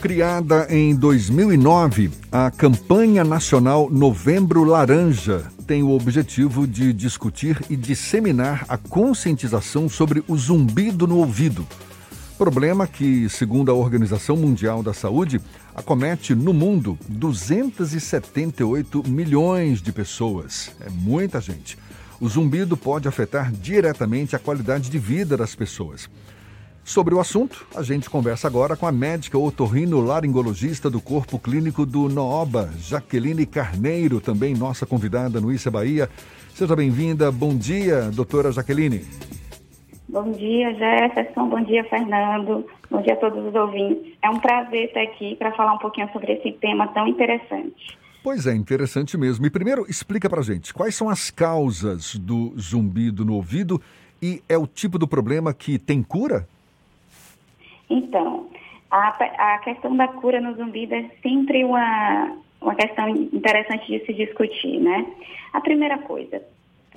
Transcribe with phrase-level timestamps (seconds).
[0.00, 8.64] Criada em 2009, a campanha nacional Novembro Laranja tem o objetivo de discutir e disseminar
[8.66, 11.66] a conscientização sobre o zumbido no ouvido.
[12.38, 15.38] Problema que, segundo a Organização Mundial da Saúde,
[15.74, 20.70] acomete no mundo 278 milhões de pessoas.
[20.80, 21.76] É muita gente.
[22.18, 26.08] O zumbido pode afetar diretamente a qualidade de vida das pessoas.
[26.90, 32.08] Sobre o assunto, a gente conversa agora com a médica otorrino-laringologista do Corpo Clínico do
[32.08, 36.10] Nooba, Jaqueline Carneiro, também nossa convidada no Issa Bahia.
[36.52, 37.30] Seja bem-vinda.
[37.30, 39.04] Bom dia, doutora Jaqueline.
[40.08, 41.48] Bom dia, Jefferson.
[41.48, 42.66] Bom dia, Fernando.
[42.90, 44.12] Bom dia a todos os ouvintes.
[44.20, 47.96] É um prazer estar aqui para falar um pouquinho sobre esse tema tão interessante.
[48.20, 49.46] Pois é, interessante mesmo.
[49.46, 53.80] E primeiro, explica para gente quais são as causas do zumbido no ouvido
[54.20, 56.48] e é o tipo do problema que tem cura?
[57.90, 58.48] Então,
[58.90, 59.08] a,
[59.54, 64.78] a questão da cura no zumbido é sempre uma, uma questão interessante de se discutir,
[64.80, 65.04] né?
[65.52, 66.40] A primeira coisa,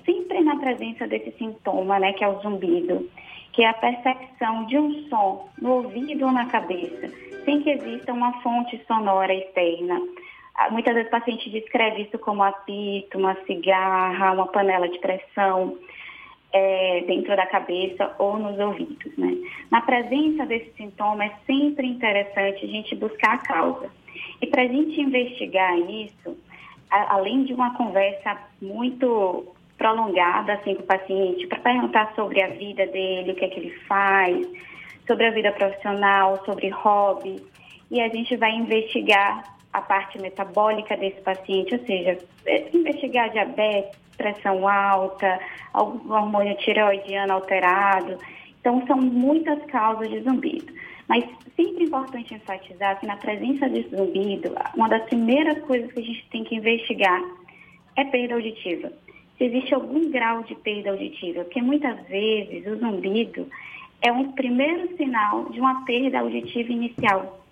[0.06, 3.10] sempre na presença desse sintoma, né, que é o zumbido,
[3.52, 7.12] que é a percepção de um som no ouvido ou na cabeça,
[7.44, 10.00] sem que exista uma fonte sonora externa.
[10.56, 15.78] Ah, muitas vezes o paciente descreve isso como apito, uma cigarra, uma panela de pressão
[16.54, 19.18] é, dentro da cabeça ou nos ouvidos.
[19.18, 19.36] Né?
[19.72, 23.90] Na presença desse sintoma, é sempre interessante a gente buscar a causa.
[24.40, 26.38] E para a gente investigar isso,
[26.90, 29.46] a, além de uma conversa muito
[29.78, 33.60] prolongada assim, com o paciente, para perguntar sobre a vida dele, o que é que
[33.60, 34.48] ele faz,
[35.08, 37.44] sobre a vida profissional, sobre hobby,
[37.90, 44.03] e a gente vai investigar a parte metabólica desse paciente, ou seja, é, investigar diabetes,
[44.24, 45.40] pressão alta,
[45.74, 48.18] algum hormônio tireoidiano alterado.
[48.60, 50.72] Então, são muitas causas de zumbido.
[51.10, 56.00] Mas sempre é importante enfatizar que na presença de zumbido, uma das primeiras coisas que
[56.00, 57.22] a gente tem que investigar
[57.98, 58.92] é perda auditiva.
[59.38, 63.48] Se existe algum grau de perda auditiva, porque muitas vezes o zumbido
[64.02, 67.44] é um primeiro sinal de uma perda auditiva inicial.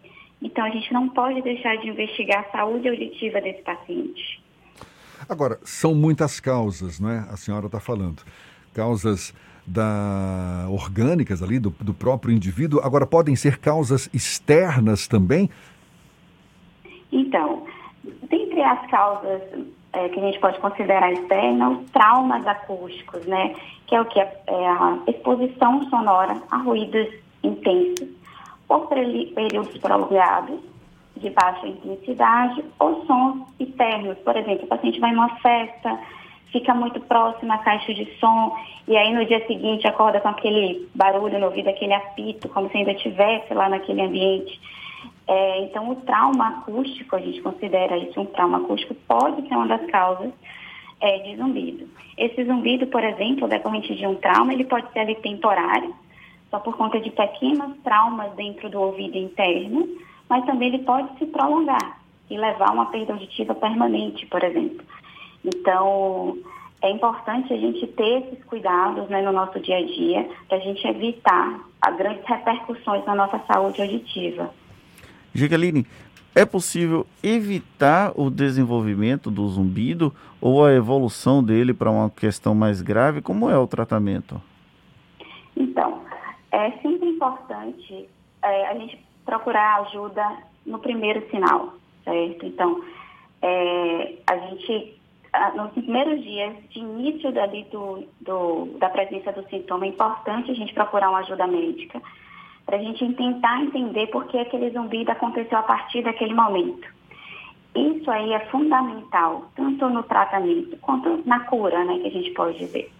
[0.41, 4.40] Então, a gente não pode deixar de investigar a saúde auditiva desse paciente.
[5.27, 7.25] Agora, são muitas causas, não é?
[7.29, 8.21] A senhora está falando.
[8.73, 9.33] Causas
[9.65, 12.81] da orgânicas ali, do, do próprio indivíduo.
[12.83, 15.49] Agora, podem ser causas externas também?
[17.11, 17.65] Então,
[18.29, 19.41] dentre as causas
[19.93, 23.55] é, que a gente pode considerar externas, traumas acústicos, né?
[23.87, 24.19] Que é o que?
[24.19, 27.07] É a exposição sonora a ruídos
[27.43, 28.07] intensos
[28.67, 30.59] por períodos prolongados,
[31.21, 34.17] de baixa intensidade, ou sons externos.
[34.19, 35.99] Por exemplo, o paciente vai em uma festa,
[36.51, 38.55] fica muito próximo à caixa de som,
[38.87, 42.77] e aí no dia seguinte acorda com aquele barulho no ouvido, aquele apito, como se
[42.77, 44.59] ainda estivesse lá naquele ambiente.
[45.27, 49.67] É, então, o trauma acústico, a gente considera isso um trauma acústico, pode ser uma
[49.67, 50.31] das causas
[50.99, 51.87] é, de zumbido.
[52.17, 55.93] Esse zumbido, por exemplo, decorrente de um trauma, ele pode ser ali temporário,
[56.49, 59.87] só por conta de pequenos traumas dentro do ouvido interno,
[60.31, 61.99] mas também ele pode se prolongar
[62.29, 64.81] e levar a uma perda auditiva permanente, por exemplo.
[65.43, 66.37] Então,
[66.81, 70.61] é importante a gente ter esses cuidados né, no nosso dia a dia para a
[70.61, 74.53] gente evitar as grandes repercussões na nossa saúde auditiva.
[75.33, 75.85] Jaqueline,
[76.33, 82.81] é possível evitar o desenvolvimento do zumbido ou a evolução dele para uma questão mais
[82.81, 83.21] grave?
[83.21, 84.41] Como é o tratamento?
[85.57, 85.99] Então,
[86.53, 88.07] é sempre importante
[88.41, 90.25] é, a gente procurar ajuda
[90.65, 91.73] no primeiro sinal,
[92.03, 92.45] certo?
[92.45, 92.83] Então,
[93.41, 94.99] é, a gente,
[95.55, 100.55] nos primeiros dias de início dali do, do, da presença do sintoma, é importante a
[100.55, 102.01] gente procurar uma ajuda médica
[102.65, 106.87] para a gente tentar entender por que aquele zumbido aconteceu a partir daquele momento.
[107.75, 112.57] Isso aí é fundamental, tanto no tratamento quanto na cura, né, que a gente pode
[112.57, 112.91] dizer.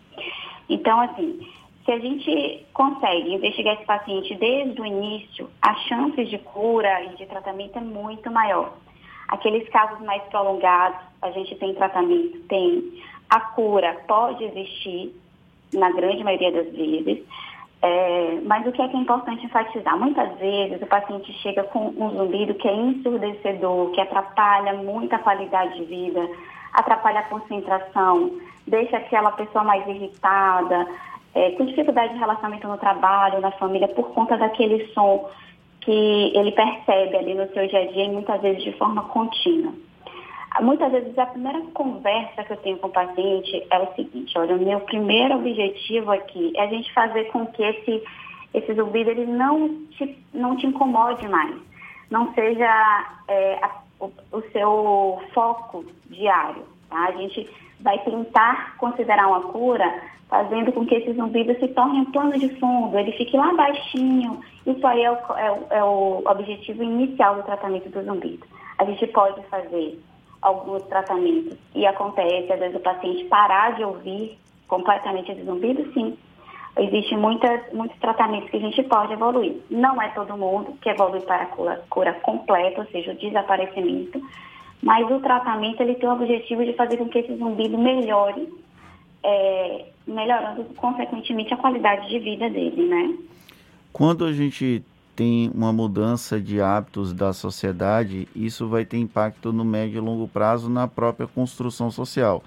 [0.69, 1.45] Então, assim,
[1.91, 7.09] se a gente consegue investigar esse paciente desde o início, as chances de cura e
[7.17, 8.71] de tratamento é muito maior.
[9.27, 12.93] Aqueles casos mais prolongados, a gente tem tratamento, tem.
[13.29, 15.13] A cura pode existir,
[15.73, 17.23] na grande maioria das vezes,
[17.81, 19.97] é, mas o que é, que é importante enfatizar?
[19.97, 25.19] Muitas vezes o paciente chega com um zumbido que é ensurdecedor, que atrapalha muito a
[25.19, 26.29] qualidade de vida,
[26.73, 28.31] atrapalha a concentração,
[28.67, 30.87] deixa aquela pessoa mais irritada,
[31.33, 35.29] é, com dificuldade de relacionamento no trabalho, na família, por conta daquele som
[35.81, 39.73] que ele percebe ali no seu dia a dia e muitas vezes de forma contínua.
[40.59, 44.55] Muitas vezes a primeira conversa que eu tenho com o paciente é o seguinte, olha,
[44.55, 48.03] o meu primeiro objetivo aqui é a gente fazer com que esse,
[48.53, 51.55] esse zumbido ele não te, não te incomode mais.
[52.11, 56.63] não seja é, a, o, o, seu foco diário.
[56.89, 57.05] Tá?
[57.05, 57.49] A gente
[57.81, 62.47] vai tentar considerar uma cura fazendo com que esse zumbido se torne um plano de
[62.57, 64.39] fundo, ele fique lá baixinho.
[64.65, 68.45] Isso aí é o, é, é o objetivo inicial do tratamento do zumbido.
[68.77, 70.01] A gente pode fazer
[70.41, 74.37] alguns tratamentos e acontece, às vezes, o paciente parar de ouvir
[74.67, 76.17] completamente zumbido, sim.
[76.77, 79.57] Existem muitas, muitos tratamentos que a gente pode evoluir.
[79.69, 84.21] Não é todo mundo que evolui para a cura, cura completa, ou seja, o desaparecimento,
[84.81, 88.51] mas o tratamento ele tem o objetivo de fazer com que esse zumbido melhore,
[89.23, 93.15] é, melhorando consequentemente a qualidade de vida dele, né?
[93.93, 94.83] Quando a gente
[95.15, 100.27] tem uma mudança de hábitos da sociedade, isso vai ter impacto no médio e longo
[100.27, 102.43] prazo na própria construção social.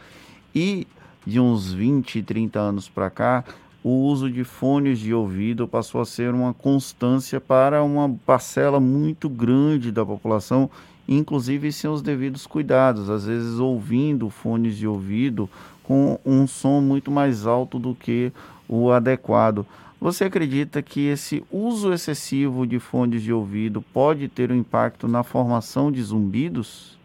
[0.55, 0.87] E
[1.27, 3.45] de uns 20, 30 anos para cá,
[3.83, 9.29] o uso de fones de ouvido passou a ser uma constância para uma parcela muito
[9.29, 10.71] grande da população,
[11.09, 15.49] inclusive sem os devidos cuidados, às vezes ouvindo fones de ouvido
[15.83, 18.33] com um som muito mais alto do que
[18.69, 19.67] o adequado.
[20.01, 25.23] Você acredita que esse uso excessivo de fones de ouvido pode ter um impacto na
[25.23, 26.99] formação de zumbidos?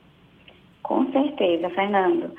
[0.81, 2.31] Com certeza, Fernando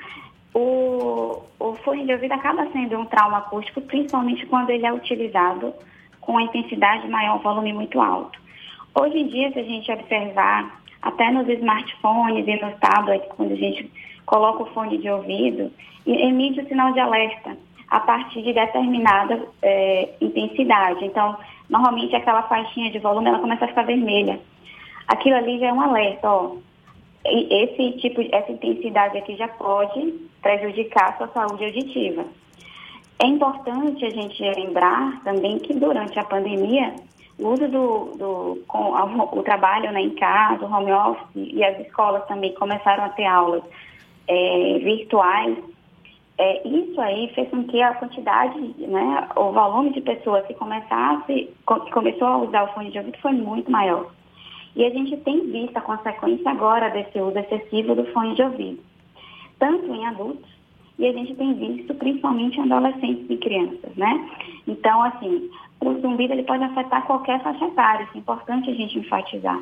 [0.53, 5.73] o, o fone de ouvido acaba sendo um trauma acústico, principalmente quando ele é utilizado
[6.19, 8.39] com intensidade maior, volume muito alto.
[8.93, 13.55] Hoje em dia, se a gente observar, até nos smartphones e nos tablets, quando a
[13.55, 13.91] gente
[14.25, 15.71] coloca o fone de ouvido,
[16.05, 17.57] emite o sinal de alerta
[17.89, 21.03] a partir de determinada é, intensidade.
[21.03, 21.37] Então,
[21.69, 24.39] normalmente aquela faixinha de volume ela começa a ficar vermelha.
[25.07, 26.55] Aquilo ali já é um alerta, ó.
[27.23, 32.25] Esse tipo, essa intensidade aqui já pode prejudicar a sua saúde auditiva.
[33.21, 36.95] É importante a gente lembrar também que durante a pandemia,
[37.41, 41.79] o uso do, do com o trabalho né, em casa, o home office e as
[41.79, 43.63] escolas também começaram a ter aulas
[44.27, 45.57] é, virtuais.
[46.37, 51.49] É, isso aí fez com que a quantidade, né, o volume de pessoas que começasse,
[51.85, 54.11] que começou a usar o fone de ouvido foi muito maior.
[54.75, 58.91] E a gente tem visto a consequência agora desse uso excessivo do fone de ouvido
[59.61, 60.49] tanto em adultos,
[60.97, 64.29] e a gente tem visto principalmente em adolescentes e crianças, né?
[64.67, 65.49] Então, assim,
[65.81, 69.59] o zumbido ele pode afetar qualquer faixa etária, isso é importante a gente enfatizar.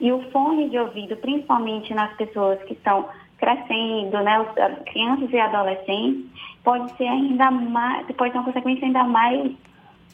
[0.00, 5.38] E o fone de ouvido, principalmente nas pessoas que estão crescendo, né, as crianças e
[5.38, 6.26] adolescentes,
[6.64, 9.52] pode ser ainda mais, pode ter uma consequência ainda mais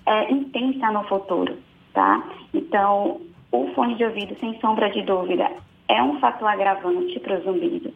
[0.06, 1.56] é, intensa no futuro,
[1.92, 2.22] tá?
[2.54, 5.50] Então, o fone de ouvido, sem sombra de dúvida,
[5.88, 7.92] é um fator agravante para o zumbido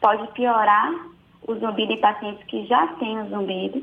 [0.00, 0.92] pode piorar
[1.46, 3.82] o zumbido em pacientes que já têm o zumbido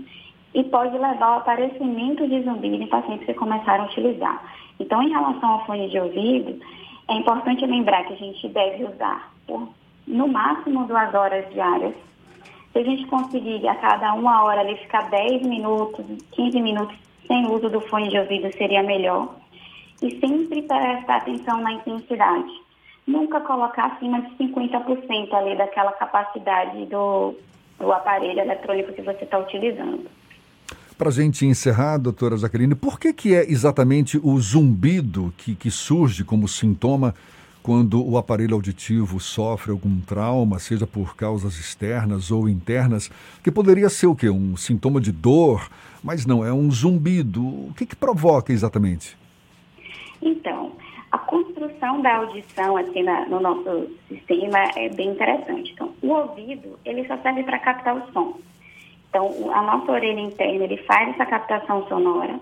[0.53, 4.41] e pode levar ao aparecimento de zumbido em pacientes que começaram a utilizar.
[4.79, 6.59] Então, em relação ao fone de ouvido,
[7.09, 9.67] é importante lembrar que a gente deve usar por,
[10.07, 11.95] no máximo duas horas diárias.
[12.71, 16.97] Se a gente conseguir a cada uma hora ali ficar 10 minutos, 15 minutos
[17.27, 19.35] sem uso do fone de ouvido, seria melhor.
[20.01, 22.63] E sempre prestar atenção na intensidade
[23.05, 27.35] nunca colocar acima de 50% ali daquela capacidade do,
[27.79, 30.09] do aparelho eletrônico que você está utilizando.
[30.97, 35.71] Para a gente encerrar, doutora Jaqueline, por que, que é exatamente o zumbido que, que
[35.71, 37.15] surge como sintoma
[37.63, 43.09] quando o aparelho auditivo sofre algum trauma, seja por causas externas ou internas,
[43.41, 44.29] que poderia ser o quê?
[44.29, 45.69] Um sintoma de dor,
[46.03, 47.41] mas não, é um zumbido.
[47.41, 49.17] O que, que provoca exatamente?
[50.21, 50.73] Então,
[51.11, 55.71] a construção da audição assim, na, no nosso sistema é bem interessante.
[55.71, 58.37] Então, o ouvido, ele só serve para captar o som.
[59.13, 62.39] Então, a nossa orelha interna, ele faz essa captação sonora,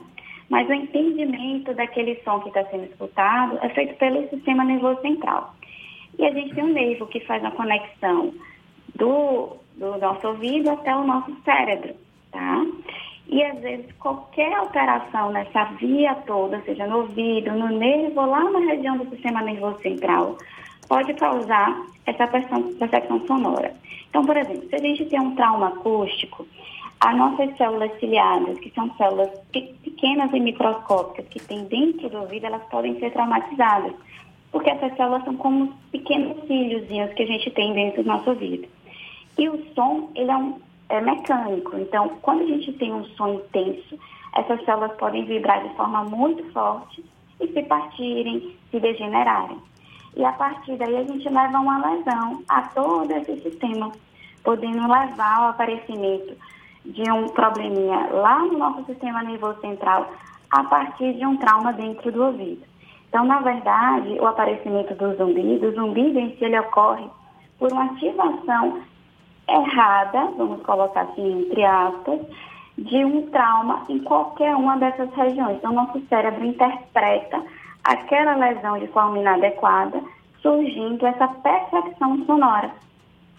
[0.49, 5.53] mas o entendimento daquele som que está sendo escutado é feito pelo sistema nervoso central.
[6.17, 8.33] E a gente tem um nervo que faz a conexão
[8.95, 11.93] do, do nosso ouvido até o nosso cérebro,
[12.31, 12.65] tá?
[13.27, 18.59] E às vezes qualquer alteração nessa via toda, seja no ouvido, no nervo, lá na
[18.59, 20.37] região do sistema nervoso central,
[20.91, 23.73] pode causar essa percepção sonora.
[24.09, 26.45] Então, por exemplo, se a gente tem um trauma acústico,
[26.99, 32.47] as nossas células ciliadas, que são células pequenas e microscópicas que tem dentro do ouvido,
[32.47, 33.93] elas podem ser traumatizadas,
[34.51, 38.67] porque essas células são como pequenos cíliozinhos que a gente tem dentro do nosso ouvido.
[39.37, 41.77] E o som, ele é um é mecânico.
[41.77, 43.97] Então, quando a gente tem um som intenso,
[44.35, 47.01] essas células podem vibrar de forma muito forte
[47.39, 49.70] e se partirem, se degenerarem.
[50.15, 53.91] E a partir daí a gente leva uma lesão a todo esse sistema,
[54.43, 56.35] podendo levar ao aparecimento
[56.85, 60.09] de um probleminha lá no nosso sistema nervoso central
[60.49, 62.61] a partir de um trauma dentro do ouvido.
[63.07, 67.05] Então, na verdade, o aparecimento do zumbido, o zumbido em si ele ocorre
[67.59, 68.81] por uma ativação
[69.47, 72.19] errada, vamos colocar assim entre aspas,
[72.77, 75.57] de um trauma em qualquer uma dessas regiões.
[75.57, 77.43] Então, nosso cérebro interpreta
[77.83, 80.01] aquela lesão de forma inadequada,
[80.41, 82.71] surgindo essa percepção sonora,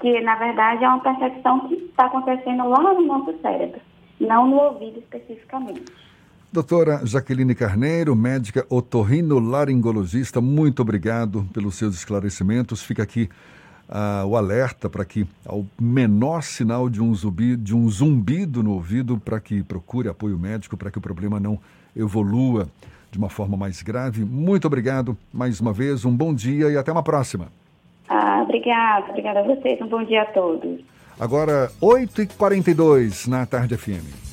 [0.01, 3.81] que na verdade é uma percepção que está acontecendo lá no nosso cérebro,
[4.21, 5.85] não no ouvido especificamente.
[6.53, 12.83] Doutora Jaqueline Carneiro, médica otorrinolaringologista, muito obrigado pelos seus esclarecimentos.
[12.83, 13.31] Fica aqui
[13.89, 18.73] uh, o alerta para que, ao menor sinal de um, zumbido, de um zumbido no
[18.73, 21.59] ouvido, para que procure apoio médico, para que o problema não
[21.97, 22.69] evolua
[23.13, 24.25] de uma forma mais grave.
[24.25, 27.49] Muito obrigado mais uma vez, um bom dia e até uma próxima.
[28.09, 30.81] Ah, obrigada, obrigada a vocês, um bom dia a todos.
[31.21, 34.32] Agora, 8h42 na Tarde FM.